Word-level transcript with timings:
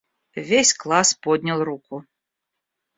Весь 0.35 0.73
класс 0.73 1.13
поднял 1.13 1.63
руку. 1.63 2.03